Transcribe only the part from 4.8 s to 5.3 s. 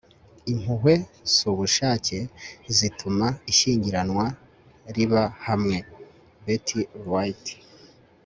riba